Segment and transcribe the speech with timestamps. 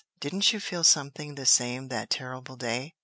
[0.19, 2.95] Didn't you feel something the same that terrible day?"